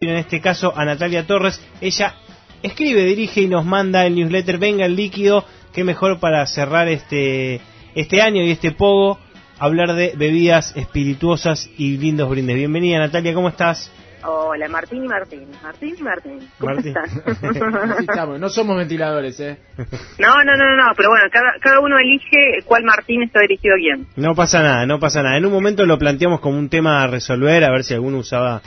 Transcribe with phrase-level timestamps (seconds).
[0.00, 1.60] en este caso a Natalia Torres.
[1.80, 2.14] Ella
[2.62, 7.60] escribe, dirige y nos manda el newsletter Venga el líquido, qué mejor para cerrar este,
[7.96, 9.18] este año y este pogo,
[9.58, 12.54] hablar de bebidas espirituosas y lindos brindes.
[12.54, 13.90] Bienvenida Natalia, ¿cómo estás?
[14.24, 15.48] Hola, Martín y Martín.
[15.62, 16.48] Martín y Martín.
[16.58, 16.94] ¿Cómo Martín.
[16.96, 18.00] están?
[18.00, 19.58] estamos, no somos ventiladores, ¿eh?
[20.18, 23.78] No, no, no, no, pero bueno, cada, cada uno elige cuál Martín está dirigido a
[23.78, 24.06] quién.
[24.16, 25.36] No pasa nada, no pasa nada.
[25.38, 28.60] En un momento lo planteamos como un tema a resolver, a ver si alguno usaba...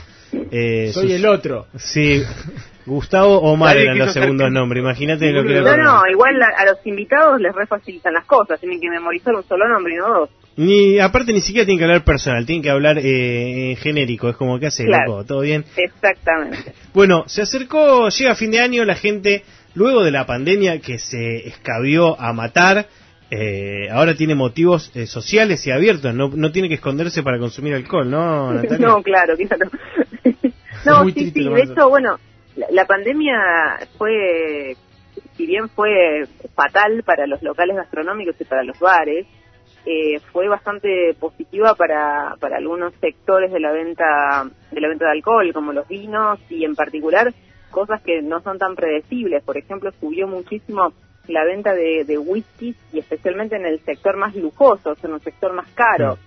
[0.50, 1.66] eh, Soy sus- el otro.
[1.76, 2.22] Sí,
[2.86, 4.80] Gustavo o Omar eran los segundos nombres.
[4.82, 8.80] Imagínate lo que No, no, igual a, a los invitados les refacilitan las cosas, tienen
[8.80, 10.30] que memorizar un solo nombre y no dos.
[10.56, 14.28] Ni, aparte ni siquiera tienen que hablar personal, tienen que hablar eh, en genérico.
[14.28, 15.12] Es como que hace Claro.
[15.12, 15.64] loco, todo bien.
[15.76, 16.74] Exactamente.
[16.92, 19.44] Bueno, se acercó, llega fin de año, la gente,
[19.74, 22.86] luego de la pandemia que se escabió a matar,
[23.30, 27.72] eh, ahora tiene motivos eh, sociales y abiertos, no, no tiene que esconderse para consumir
[27.72, 28.86] alcohol, ¿no, Natalia?
[28.88, 29.70] no, claro, claro.
[30.84, 32.18] no, Muy sí, sí, de hecho, bueno,
[32.56, 34.76] la, la pandemia fue,
[35.36, 39.26] si bien fue fatal para los locales gastronómicos y para los bares,
[39.84, 45.12] eh, fue bastante positiva para, para algunos sectores de la venta de la venta de
[45.12, 47.32] alcohol, como los vinos y en particular
[47.70, 49.42] cosas que no son tan predecibles.
[49.42, 50.92] Por ejemplo, subió muchísimo
[51.26, 55.52] la venta de, de whiskies y especialmente en el sector más lujoso, en el sector
[55.52, 56.18] más caro.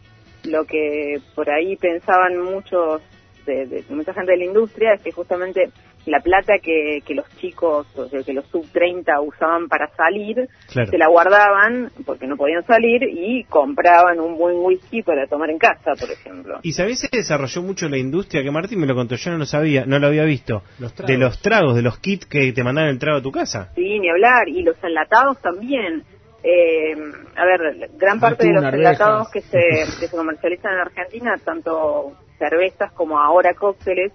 [0.44, 3.02] Lo que por ahí pensaban muchos
[3.45, 5.70] de, de- mucha gente de la industria es que justamente
[6.06, 10.48] la plata que, que los chicos, o sea, que los sub 30 usaban para salir,
[10.72, 10.92] Claro.
[10.92, 15.58] se la guardaban porque no podían salir y compraban un buen whisky para tomar en
[15.58, 16.59] casa, por ejemplo.
[16.64, 19.45] Y sabés se desarrolló mucho la industria que Martín me lo contó, yo no lo
[19.45, 20.61] sabía, no lo había visto.
[20.80, 21.08] Los tragos.
[21.11, 23.72] de los tragos, de los kits que te mandaban el trago a tu casa.
[23.76, 24.48] Sí, ni hablar.
[24.48, 26.03] Y los enlatados también.
[26.44, 26.94] Eh,
[27.36, 29.58] a ver, gran parte de los enlatados que se,
[30.00, 34.11] que se comercializan en Argentina, tanto cervezas como ahora cócteles,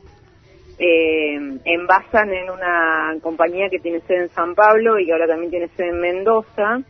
[0.81, 5.51] eh, envasan en una compañía que tiene sede en San Pablo y que ahora también
[5.51, 6.81] tiene sede en Mendoza.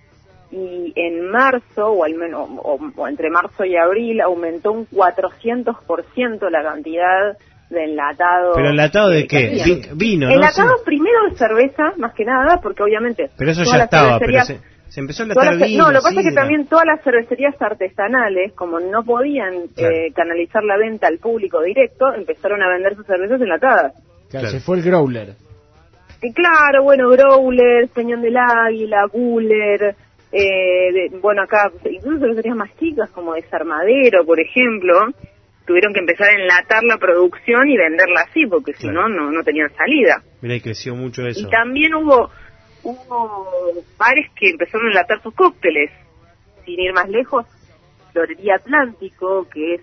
[0.52, 6.50] Y en marzo, o, al menos, o, o entre marzo y abril, aumentó un 400%
[6.50, 7.36] la cantidad
[7.68, 8.56] de enlatados.
[8.56, 9.62] ¿Pero enlatado de qué?
[9.64, 10.34] Vi- vino, ¿no?
[10.34, 10.82] Enlatado Sí.
[10.84, 13.30] primero de cerveza, más que nada, porque obviamente...
[13.38, 14.58] Pero eso ya estaba, pero se,
[14.90, 17.02] se empezó a enlatar las- vino, no, lo que pasa es que también todas las
[17.02, 19.94] cervecerías artesanales, como no podían Claro.
[19.94, 23.92] eh, canalizar la venta al público directo, empezaron a vender sus cervezas enlatadas.
[23.92, 24.48] Claro, Claro.
[24.48, 25.34] Se fue el growler.
[26.22, 29.94] Y claro, bueno, Growler, Peñón del Águila, Buller,
[30.32, 34.94] eh, de- bueno, acá incluso cervecerías más chicas como Desarmadero, por ejemplo,
[35.66, 39.08] tuvieron que empezar a enlatar la producción y venderla así, porque si Claro.
[39.08, 40.22] no, no, no tenían salida.
[40.42, 41.40] Mira, y creció mucho eso.
[41.40, 42.30] Y también hubo,
[42.82, 45.90] hubo bares que empezaron a enlatar sus cócteles.
[46.64, 47.46] Sin ir más lejos,
[48.12, 49.80] Florería Atlántico, que es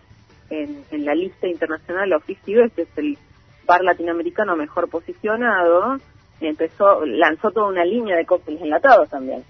[0.50, 3.18] en, en la lista internacional of 50 Best, es el
[3.66, 5.98] bar latinoamericano mejor posicionado,
[6.40, 9.44] empezó, lanzó toda una línea de cócteles enlatados también.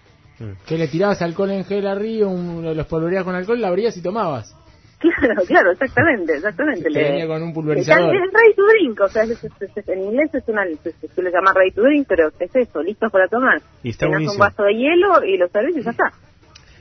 [0.68, 4.04] Que le tirabas alcohol en gel arriba, un, los polvoreabas con alcohol, la abrías y
[4.04, 4.57] tomabas.
[5.20, 6.90] Claro, claro, exactamente, exactamente.
[6.90, 8.16] Venía con un pulverizador.
[8.16, 11.30] Es ready to drink, o sea, es- es- es- en inglés es una, se, suele
[11.32, 13.62] llamar ready to drink, pero es eso, listos para tomar.
[13.84, 16.12] Y está Llenas un vaso de hielo y lo servís y ya está.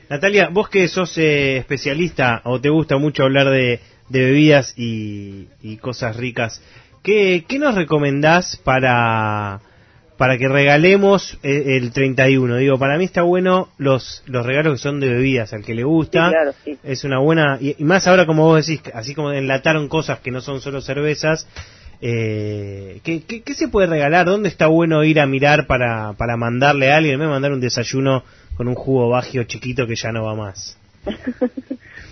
[0.08, 5.48] Natalia, vos que sos eh, especialista o te gusta mucho hablar de, de bebidas y,
[5.62, 6.62] y cosas ricas,
[7.02, 9.60] ¿qué, qué nos recomendás para,
[10.16, 12.56] para que regalemos eh, el 31?
[12.56, 15.84] Digo, para mí está bueno los, los regalos que son de bebidas, al que le
[15.84, 16.26] gusta.
[16.26, 16.78] Sí, claro, sí.
[16.82, 20.30] Es una buena, y, y más ahora como vos decís, así como enlataron cosas que
[20.30, 21.48] no son solo cervezas.
[22.02, 24.26] Eh, ¿qué, qué, qué se puede regalar?
[24.26, 27.18] ¿Dónde está bueno ir a mirar para, para mandarle a alguien?
[27.18, 28.22] Me mandar un desayuno
[28.54, 30.78] con un jugo bagio chiquito que ya no va más.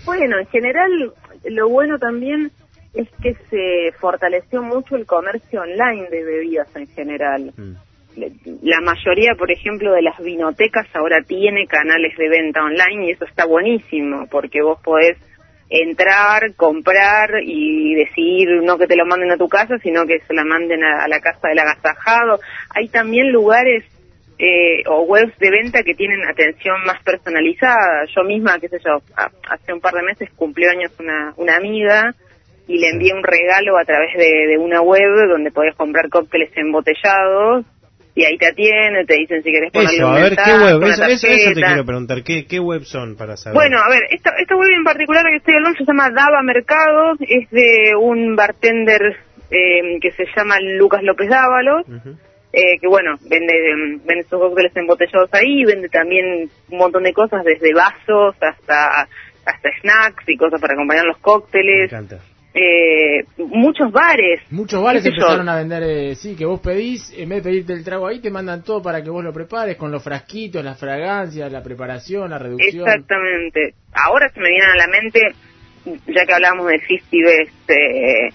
[0.05, 1.13] Bueno, en general,
[1.45, 2.51] lo bueno también
[2.93, 7.53] es que se fortaleció mucho el comercio online de bebidas en general.
[7.57, 7.73] Mm.
[8.61, 13.25] La mayoría, por ejemplo, de las vinotecas ahora tiene canales de venta online y eso
[13.25, 15.17] está buenísimo porque vos podés
[15.69, 20.33] entrar, comprar y decidir no que te lo manden a tu casa, sino que se
[20.33, 22.39] la manden a, a la casa del agasajado.
[22.73, 23.83] Hay también lugares
[24.37, 28.05] eh, o webs de venta que tienen atención más personalizada.
[28.15, 31.55] Yo misma, qué sé yo, a- hace un par de meses cumplió años una, una
[31.57, 32.13] amiga
[32.67, 36.49] y le envié un regalo a través de, de una web donde podés comprar cócteles
[36.55, 37.65] embotellados
[38.15, 40.77] y ahí te atienden, te dicen si querés ponerle Eso, un a ver, ¿qué web?
[40.77, 41.67] una Eso, eso, eso te tarjeta.
[41.67, 42.23] quiero preguntar.
[42.23, 43.55] ¿Qué, ¿Qué web son para saber?
[43.55, 47.17] Bueno, a ver, esta, esta web en particular que estoy hablando se llama Dava Mercados,
[47.21, 49.01] es de un bartender
[49.51, 51.85] eh, que se llama Lucas López Dávalos,
[52.53, 57.11] eh, que bueno, vende, em, vende sus cócteles embotellados ahí, vende también un montón de
[57.13, 59.07] cosas, desde vasos hasta
[59.45, 61.91] hasta snacks y cosas para acompañar los Me cócteles.
[61.91, 62.17] encanta.
[62.57, 64.39] Eh, muchos bares.
[64.49, 65.09] Muchos bares yo.
[65.09, 68.19] empezaron a vender, eh, sí, que vos pedís, en vez de pedirte el trago ahí,
[68.21, 72.29] te mandan todo para que vos lo prepares, con los frasquitos, las fragancias, la preparación,
[72.29, 72.87] la reducción.
[72.87, 73.73] Exactamente.
[73.93, 75.19] Ahora se me viene a la mente,
[76.07, 78.29] ya que hablábamos de 50 Best, eh,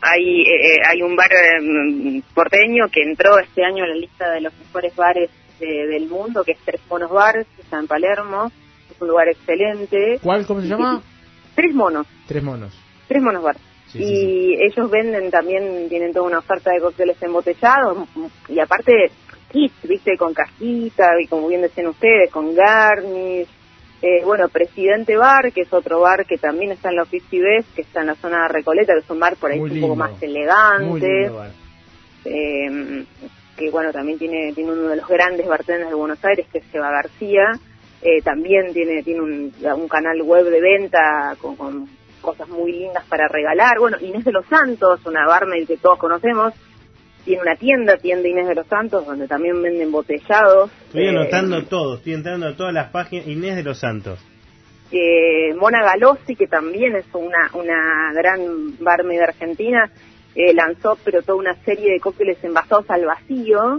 [0.00, 4.40] hay, eh, hay un bar eh, porteño que entró este año a la lista de
[4.40, 5.30] los mejores bares
[5.60, 8.50] de- del mundo, que es Tres Monos Bar, que está en Palermo.
[8.90, 10.18] Es un lugar excelente.
[10.22, 11.02] ¿Cuál, cómo se llama?
[11.54, 12.72] Tres Monos, Tres monos.
[13.08, 13.56] Tres Monos Bar.
[13.86, 18.08] Sí, sí, y ellos venden también, tienen toda una oferta de cócteles embotellados
[18.48, 19.10] y aparte
[19.52, 23.48] kits, viste, con cajita y como bien decían ustedes, con garnish.
[24.02, 27.74] Eh, bueno, Presidente Bar, que es otro bar que también está en la Ofici Best,
[27.74, 29.80] que está en la zona de Recoleta, que es un bar por ahí Muy un
[29.80, 31.30] poco más elegante,
[32.26, 33.04] eh,
[33.56, 36.64] que bueno, también tiene, tiene uno de los grandes bartenders de Buenos Aires, que es
[36.70, 37.52] Seba García,
[38.02, 41.88] eh, también tiene, tiene un, un canal web de venta con, con
[42.26, 43.78] cosas muy lindas para regalar.
[43.78, 46.52] Bueno, Inés de los Santos, una barmaid que todos conocemos,
[47.24, 50.70] tiene una tienda, tienda Inés de los Santos, donde también venden botellados.
[50.86, 53.26] Estoy Eh, anotando todo, estoy entrando a todas las páginas.
[53.26, 54.18] Inés de los Santos.
[54.92, 59.90] eh, Mona Galossi, que también es una, una gran barmaid argentina,
[60.36, 63.78] eh, lanzó pero toda una serie de cócteles envasados al vacío,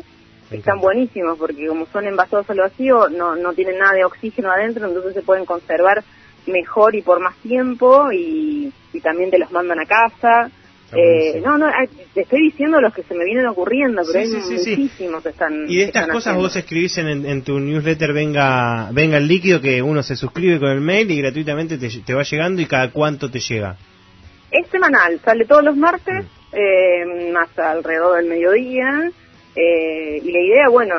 [0.51, 4.85] están buenísimos porque como son envasados al vacío no, no tienen nada de oxígeno adentro,
[4.87, 6.03] entonces se pueden conservar
[6.47, 10.49] mejor y por más tiempo y, y también te los mandan a casa.
[10.93, 11.67] Eh, no, no,
[12.13, 14.69] te estoy diciendo los que se me vienen ocurriendo, pero Sí, hay sí, sí, sí.
[14.81, 16.41] muchísimos que están Y de estas cosas haciendo.
[16.43, 20.69] vos escribís en, en tu newsletter venga venga el líquido que uno se suscribe con
[20.69, 23.75] el mail y gratuitamente te, te va llegando y cada cuánto te llega.
[24.49, 26.55] Es semanal, sale todos los martes, Mm.
[26.55, 29.11] eh, más alrededor del mediodía.
[29.59, 30.95] eh, y la idea, bueno,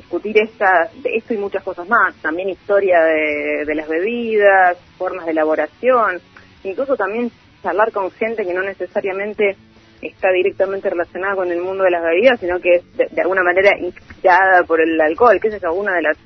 [0.00, 2.14] discutir esta, de esto y muchas cosas más.
[2.22, 6.20] También historia de, las bebidas, formas de elaboración.
[6.64, 7.30] Incluso también
[7.62, 9.56] charlar con gente que no necesariamente
[10.00, 13.76] está directamente relacionada con el mundo de las bebidas, sino que es de, alguna manera
[13.78, 15.38] inspirada por el alcohol.
[15.40, 15.62] ¿Qué es?
[15.74, 16.16] Una de las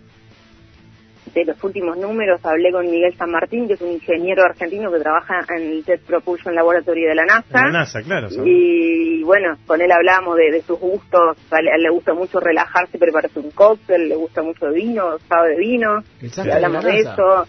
[1.35, 4.99] de los últimos números hablé con Miguel San Martín, que es un ingeniero argentino que
[4.99, 7.59] trabaja en el Jet Propulsion Laboratory de la NASA.
[7.67, 8.29] En la NASA, claro.
[8.45, 11.37] Y bueno, con él hablamos de, de sus gustos.
[11.51, 14.71] A él, a él le gusta mucho relajarse y prepararse un cóctel, le gusta mucho
[14.71, 16.03] vino, sabe de vino.
[16.21, 17.47] Y de hablamos la de eso.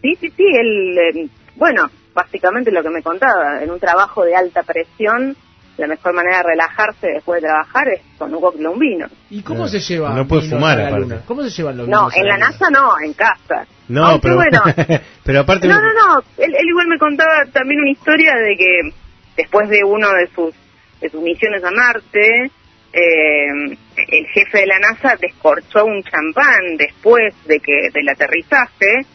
[0.00, 4.34] Sí, sí, sí, él, eh, bueno, básicamente lo que me contaba, en un trabajo de
[4.34, 5.36] alta presión,
[5.78, 9.06] la mejor manera de relajarse después de trabajar es con un cóctel un vino.
[9.30, 10.10] ¿Y cómo No, se lleva?
[10.14, 11.02] no puede vinos fumar, a la aparte.
[11.08, 11.22] luna?
[11.26, 12.48] ¿Cómo se llevan los No, en la luna?
[12.50, 13.66] NASA no, en casa.
[13.88, 14.62] No, Aunque pero, bueno,
[15.24, 15.68] pero aparte...
[15.68, 16.18] No, no, no.
[16.38, 18.94] Él, él igual me contaba también una historia de que
[19.36, 20.54] después de uno de sus
[21.00, 22.44] de sus misiones a Marte,
[22.92, 23.46] eh,
[23.96, 29.06] el jefe de la NASA descorchó un champán después de que del aterrizaje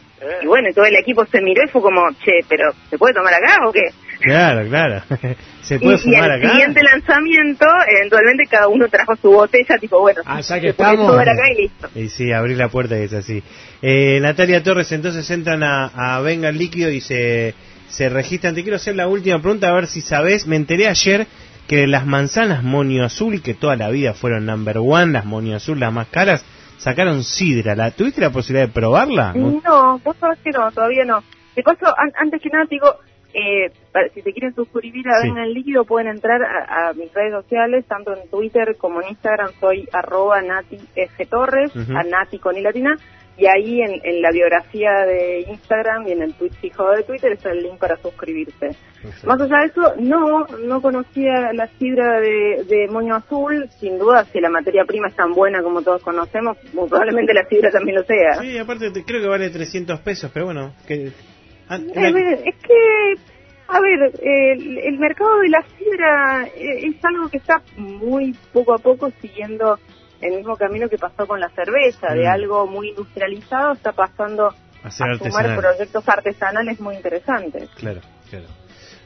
[0.42, 3.13] y bueno, y todo el equipo se miró y fue como, che, pero ¿se puede
[3.13, 3.83] tomar acá o qué?
[4.19, 5.02] Claro, claro.
[5.62, 6.50] ¿Se Y, puede y fumar al acá?
[6.52, 7.66] siguiente lanzamiento,
[8.00, 11.08] eventualmente cada uno trajo su botella, tipo, bueno, Ah, ya que estamos.
[11.08, 11.90] tomar acá y listo.
[11.96, 13.44] Y sí, abrir la puerta y es así.
[13.81, 17.54] Eh, Natalia Torres, entonces entran a, a Venga el Líquido y se,
[17.90, 18.56] se registran.
[18.56, 20.48] Te quiero hacer la última pregunta, a ver si sabes.
[20.48, 21.28] Me enteré ayer
[21.68, 25.80] que las manzanas Monio Azul, que toda la vida fueron number one, las Monio Azul,
[25.80, 26.46] las más caras,
[26.78, 27.75] sacaron sidra.
[27.75, 29.34] ¿La, ¿Tuviste la posibilidad de probarla?
[29.34, 31.22] No, vos sabés que no, todavía no.
[31.56, 32.96] De paso, an- antes que nada te digo,
[33.38, 35.28] eh, para- si te quieren suscribir a Sí.
[35.30, 39.10] Venga el Líquido pueden entrar a, a mis redes sociales, tanto en Twitter como en
[39.10, 41.26] Instagram, soy arroba Nati F.
[41.28, 41.95] Torres, Ujú.
[41.95, 42.95] a Nati con I latina,
[43.38, 47.33] y ahí en, en la biografía de Instagram y en el tweet fijo de Twitter
[47.33, 48.69] está el link para suscribirse.
[49.28, 53.69] Más allá de eso, no, no conocía la sidra de, de moño azul.
[53.80, 57.45] Sin duda, si la materia prima es tan buena como todos conocemos, muy probablemente la
[57.47, 58.42] sidra también lo sea.
[58.42, 60.73] Sí, aparte te- creo que vale 300 pesos, pero bueno.
[60.88, 61.12] Que,
[61.69, 61.78] ah,
[62.12, 63.14] ver, es que,
[63.68, 68.74] a ver, el, el mercado de la sidra eh, es algo que está muy poco
[68.74, 69.78] a poco siguiendo
[70.21, 72.31] el mismo camino que pasó con la cerveza, de Mm.
[72.31, 74.47] algo muy industrializado está pasando
[74.83, 77.69] a a sumar proyectos artesanales muy interesantes.
[77.76, 78.45] Claro, claro.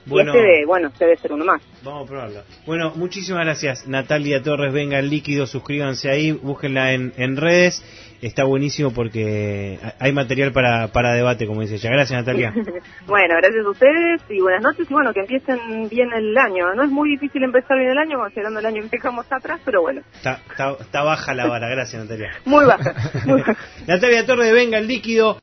[0.06, 1.62] Y este, de, bueno, debe ser uno más.
[1.84, 2.42] Vamos a probarlo.
[2.66, 4.74] Bueno, muchísimas gracias Natalia Torres.
[4.74, 7.84] Venga el líquido, suscríbanse ahí, búsquenla en, en redes.
[8.22, 11.90] Está buenísimo porque hay material para, para debate, como dice ella.
[11.90, 12.54] Gracias Natalia.
[13.08, 16.74] bueno, gracias a ustedes y buenas noches y bueno, que empiecen bien el año.
[16.76, 19.82] No es muy difícil empezar bien el año considerando el año que dejamos atrás, pero
[19.82, 21.68] bueno, Está, está, está baja la vara.
[21.70, 22.32] Gracias Natalia.
[22.46, 22.94] muy baja,
[23.26, 23.58] muy baja.
[23.88, 25.40] Natalia Torres Venga el líquido.